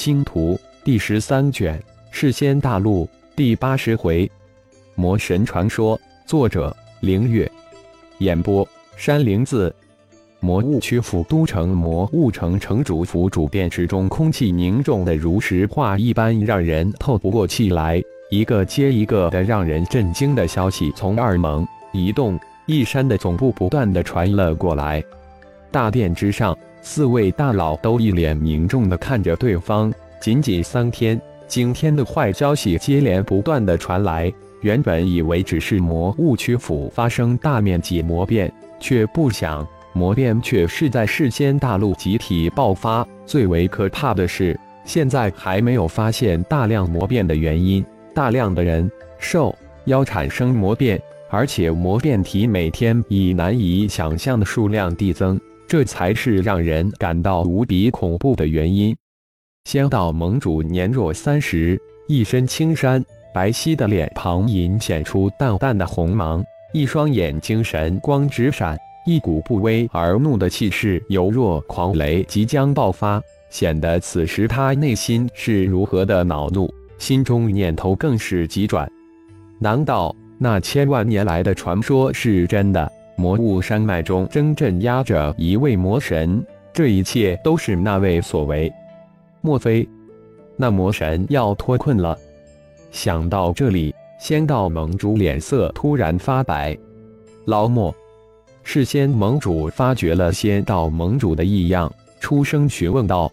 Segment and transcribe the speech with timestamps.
[0.00, 1.78] 星图》第十三卷，
[2.10, 3.06] 世仙大陆
[3.36, 4.30] 第八十回，
[4.94, 7.52] 魔神传说，作者：凌月，
[8.16, 8.66] 演播：
[8.96, 9.70] 山灵子。
[10.40, 18.02] 魔物区府都城魔物城城主府主殿之中，空气凝重的如石化一般，让人透不过气来。
[18.30, 25.04] 一个接一个的让人震惊的消息从二蒙、移动、一山的总部不断的传了过来。
[25.70, 29.92] 大殿之上，四位大佬都一脸凝重的看着对方。
[30.20, 34.32] 仅仅三天，惊天的坏消息接连不断的传来。
[34.60, 39.66] 原本以为只是魔物区府发生大面积魔变，却不想。
[39.92, 47.84] 魔变却是在世间大陆集体爆发，最为可怕的是，现在还没有发现大量魔变的原因。
[48.14, 58.92] 大量的人、兽、妖产生魔变，而且魔变体每天以难以想象的数量递增，这才是让人感到无比恐怖的原因。
[59.66, 63.00] 仙道盟主年若三十，一身青衫，
[63.32, 68.76] 白皙的脸庞隐显出淡淡的红芒，一双眼睛神光直闪。
[69.06, 76.68] 一股不威而怒的气势，犹若狂雷即将爆发，显得此时他内心是如何的恼怒，
[76.98, 78.90] 心中念头更是急转。
[79.60, 82.90] 难道那千万年来的传说是真的？
[83.20, 88.72] 魔物山脉中正镇压着一位魔神，这一切都是那位所为？
[89.42, 89.86] 莫非
[90.56, 92.16] 那魔神要脱困了？
[92.90, 96.74] 想到这里，仙道盟主脸色突然发白，
[97.44, 97.94] 老莫。
[98.62, 103.30] 事先盟主发觉了仙道盟主的异样，出声询问道。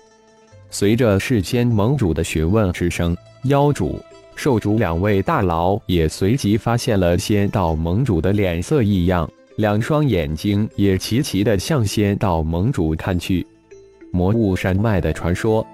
[0.70, 3.98] 随着事先盟主的询问之声，妖主、
[4.36, 13.46] 兽主两位大佬也随即发现了仙道盟主的脸色异样，两双眼睛也齐齐的向仙道盟主看去。
[14.12, 15.66] 魔物山脉的传说，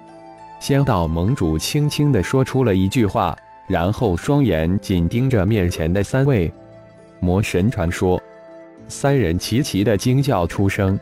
[0.58, 3.36] 仙道盟主轻轻的说出了一句话，
[3.68, 6.50] 然后双眼紧盯着面前的三位
[7.20, 8.18] 魔神传说。
[8.88, 10.98] 三人齐齐的惊叫出声：“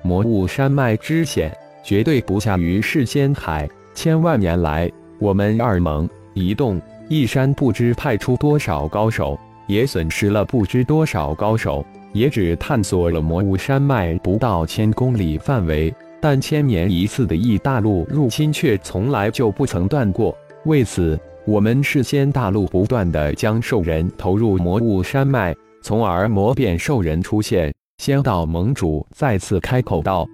[0.00, 1.54] 魔物山脉之险，
[1.84, 3.68] 绝对不下于世间海。
[3.94, 11.84] 千万年来，我们二盟、一动、一山不知派出多少高手，也损失了不知多少高手，
[12.16, 15.92] 也只探索了魔物山脉不到千公里范围。
[16.20, 20.36] 但千年一次的异大陆入侵却从来就不曾断过。
[20.64, 30.26] 为此，我们事先大陆不断的将兽人投入魔物山脉。”从而魔变兽人出现，仙道盟主再次开口道：“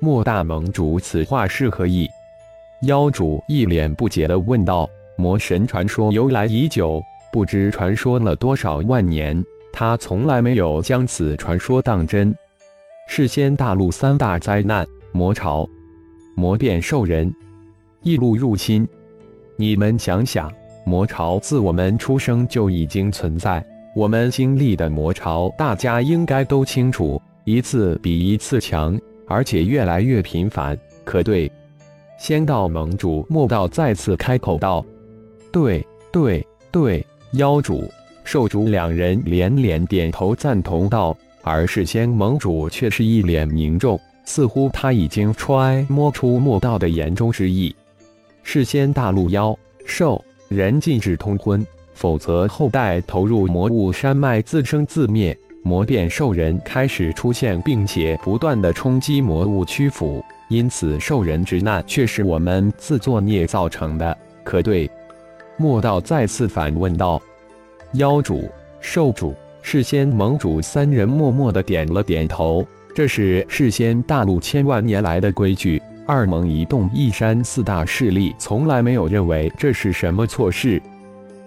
[0.00, 2.08] 莫大盟主，此话是何意？”
[2.88, 7.00] 妖主一脸不解地问道：“魔神传说由来已久，
[7.32, 9.40] 不知传说了多少万年，
[9.80, 12.36] 他从来没有将此传说当真。
[13.08, 15.66] 世间大陆三大灾难：魔潮、
[16.34, 17.34] 魔变兽人、
[18.02, 18.86] 异路入侵。
[19.56, 20.52] 你们想想，
[20.84, 23.64] 魔潮自我们出生就已经存在。”
[23.96, 30.78] 我们经历的魔潮，大家应该都清楚，一次比一次强，而且越来越频繁。
[31.06, 31.50] 可对？
[32.18, 34.84] 仙道盟主莫道再次开口道
[35.50, 35.82] ：“对，
[36.12, 37.90] 对，对。”妖主、
[38.30, 47.74] 兽主两人连连点头赞同道，而是仙盟主却是一脸凝重，似乎他已经揣摸出莫道的言中之意。
[48.44, 49.52] 事先大陆妖、
[49.84, 51.66] 兽、人禁止通婚。
[51.92, 60.24] 否则，后代投入魔物山脉，自生自灭，魔变兽人开始出现，并且不断的冲击魔物屈服。
[60.48, 64.88] 因此，兽人之难却是我们自作孽造成的，可对？
[65.56, 67.20] 莫道再次反问道。
[67.94, 68.48] 妖主、
[68.80, 72.64] 兽主、事先盟主三人默默的点了点头。
[72.94, 80.80] 这是事先大陆千万年来的规矩，二盟一动一山四大势力从来没有认为这是什么错事。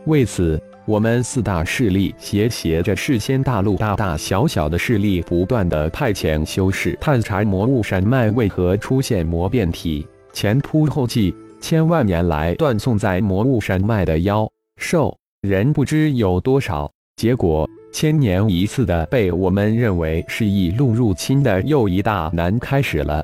[0.05, 16.90] 为此，我们四大势力携携着事先大陆大大小小的势力，不断的派遣修士探查魔物山脉为何出现魔变体，前仆后继，千万年来断送在魔物山脉的妖兽人不知有多少。
[17.17, 23.22] 结果，千年一次的被我们认为是异路入侵的又一大难开始了。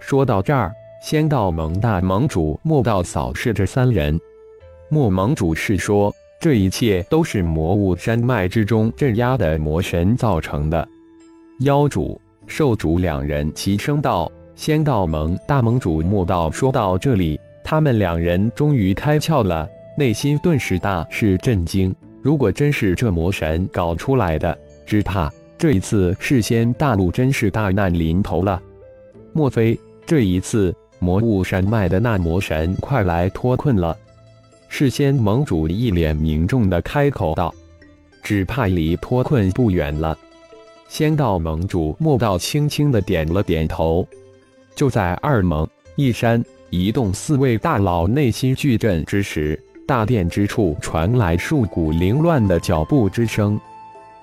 [0.00, 4.18] 说到这儿，仙道盟大盟主莫道扫视着三人。
[4.88, 10.88] 莫盟主是说，这一切都是魔物山脉之中镇压的魔神造成的。
[11.60, 21.94] 妖主、兽主两人齐声道：“仙道盟大盟主莫道。”说到这里，他们两人终于开窍了，内心顿时大是震惊。
[22.22, 28.60] 如果真是这魔神搞出来的，只怕这一次世仙大陆真是大难临头了。
[29.32, 33.96] 莫非这一次魔物山脉的那魔神快来脱困了。
[34.68, 37.54] 事先盟主一脸凝重的开口道
[38.22, 40.18] ：“只怕离脱困不远了。”
[40.88, 44.06] 仙道盟主莫道轻轻的点了点头。
[44.74, 53.58] 就在二盟一山一洞四位大佬内心巨震之时，大殿之处传来数股凌乱的脚步之声。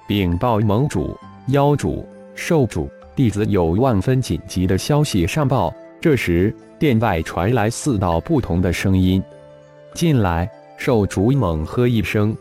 [0.05, 1.17] 禀报盟主、
[1.47, 2.05] 妖主、
[2.35, 5.73] 兽主，弟子有万分紧急的消息上报。
[6.01, 9.23] 这时，殿外传来四道不同的声音
[9.95, 12.35] ：“进来！”兽主猛喝一声，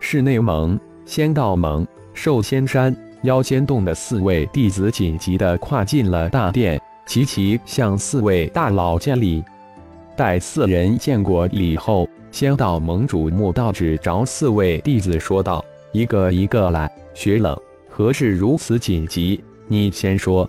[0.00, 9.44] 室内盟、仙道盟、兽仙山、妖仙洞的四位弟子紧急地跨进了大殿，齐齐向四位大佬见礼。
[10.16, 17.58] 待四人见过礼后，仙道盟主墓道指着四位弟子说道：“一个一个来。”雪冷，
[17.88, 19.42] 何事如此紧急？
[19.66, 20.48] 你先说。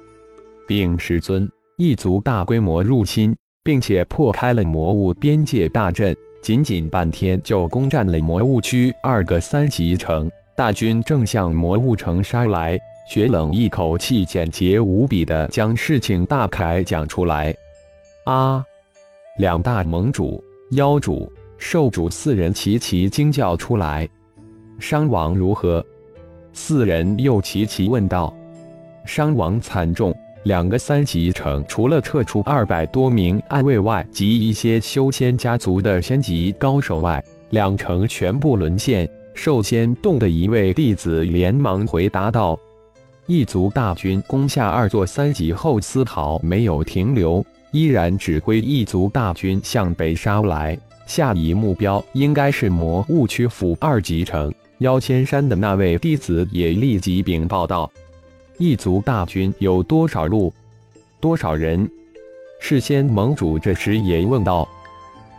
[0.68, 12.80] 禀师尊，一族大规模入侵，并且破开了魔物边界大阵，仅仅半天就攻占了魔物区二个三级城，大军正向魔物城杀来。
[13.10, 17.56] 雪冷一口气简洁无比的将事情大概讲出来。
[18.26, 18.64] 啊！
[19.40, 24.10] 两大盟主、妖主、兽主四人齐齐惊叫出来。
[24.80, 25.86] 伤亡如何？
[26.54, 28.34] 四人又齐齐问道
[29.06, 42.60] ：“伤亡惨重，两个三级城除了撤出二百多名暗卫外及一些修仙家族的仙级高手外，两城全部沦陷。”兽仙洞的一位弟子连忙回答道
[43.26, 50.78] ：“一族大军攻下二座三级后，丝毫没有停留，依然指挥一族大军向北杀来，
[51.10, 57.92] 下一目标应该是魔物区府二级城。”妖仙山的那位弟子也立即禀报道
[58.60, 60.54] ：“一族大军有多少路？
[61.20, 61.90] 多少人？”
[62.62, 64.66] 事先盟主这时也问道：“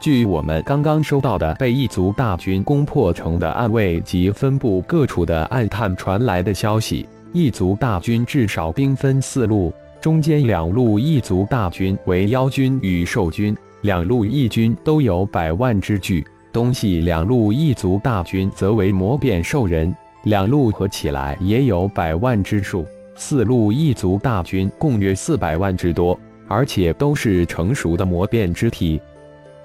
[0.01, 19.95] 据我们刚刚收到的被一族大军攻破城的暗卫及分布各处的暗探传来的消息，一族大军至少兵分四路，中间两路一族大军为妖军与兽军，两路异军都有百万之巨。”东西两路一族大军则为魔变兽人，
[20.25, 22.85] 两路合起来也有百万之数。
[23.15, 26.19] 四路一族大军共约四百万之多，
[26.49, 29.01] 而且都是成熟的魔变之体。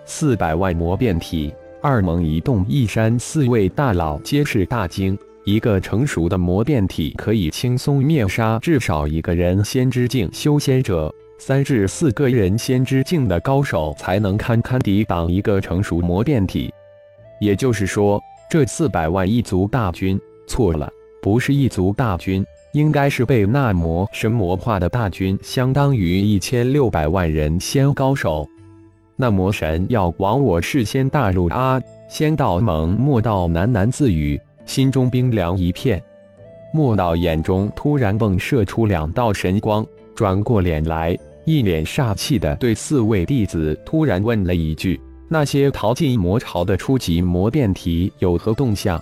[0.06, 1.52] 四百万魔变体，
[1.82, 5.18] 二盟一洞一山四位大佬皆是大惊。
[5.44, 11.12] 一个成熟的魔变体可以轻松灭杀至少一个人先知境修仙者。
[11.38, 16.74] 三至四个人先知境的高手才能堪堪抵挡一个成熟魔变体，
[17.40, 20.90] 也就是说，这四百万一族大军错了，
[21.22, 28.48] 不是一族大军，应该是被那魔神魔化的大军，相当于一千六百万人仙高手。
[29.18, 31.82] 那魔神要往我事先大陆啊！
[32.10, 36.02] 仙道盟莫道喃喃自语，心中冰凉一片。
[36.76, 39.86] 莫道眼中突然迸射出两道神光。
[40.14, 45.00] 转过脸来，一脸煞气的对四位弟子突然问了一句
[45.30, 49.02] ：“那些逃进魔巢的初级魔变体有何动向？”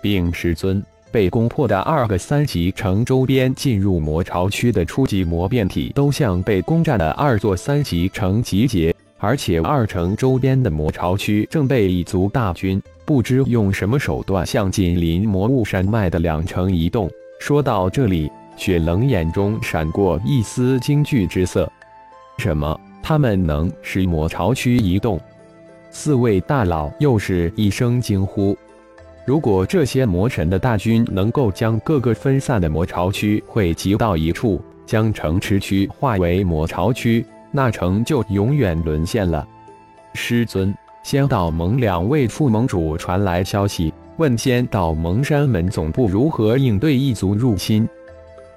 [0.00, 17.10] 禀师尊，被攻破的二个三级城周边进入魔巢区的初级魔变体都向被攻占的二座三级城集结，而且二城周边的魔巢区正被一族大军不知用什么手段向紧邻魔物山脉的两城移动。
[17.40, 18.30] 说到这里。
[18.56, 21.68] 雪冷眼中闪过一丝惊惧之色。
[22.38, 22.80] 什么？
[23.02, 25.20] 他们能使魔巢区移动？
[25.90, 28.56] 四位大佬又是一声惊呼。
[29.26, 39.46] 如果这些魔神的大军能够将各个分散的魔巢区汇集到一处，将城池区化为魔巢区，那城就永远沦陷了。
[40.12, 47.88] 师尊，仙道盟两位副盟主传来消息，问仙道盟山门总部如何应对异族入侵。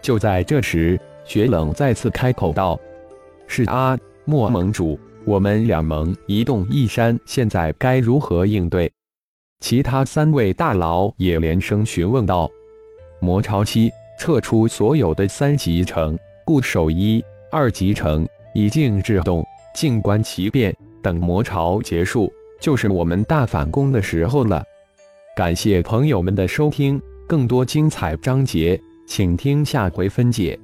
[0.01, 2.79] 就在这时，雪冷再次开口道
[3.45, 8.91] ：“是啊，莫盟主，我们两盟一动一山，现在该如何应对？”
[9.61, 12.49] 其他三位大佬也连声询问道
[13.21, 18.27] ：“魔潮期撤出所有的三级城，固守一、二级城，
[18.57, 19.45] 以静制动，
[19.75, 20.75] 静观其变。
[21.03, 22.27] 等魔潮结束，
[22.59, 24.63] 就是我们大反攻的时候了。”
[25.37, 28.81] 感谢朋友们的收听，更多精彩章节。
[29.05, 30.59] 请听下回分解。